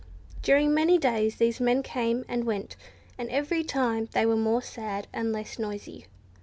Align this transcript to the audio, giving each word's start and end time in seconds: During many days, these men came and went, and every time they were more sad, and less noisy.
During 0.41 0.73
many 0.73 0.97
days, 0.97 1.35
these 1.35 1.59
men 1.59 1.83
came 1.83 2.25
and 2.27 2.43
went, 2.43 2.75
and 3.19 3.29
every 3.29 3.63
time 3.63 4.09
they 4.13 4.25
were 4.25 4.35
more 4.35 4.63
sad, 4.63 5.05
and 5.13 5.31
less 5.31 5.59
noisy. 5.59 6.07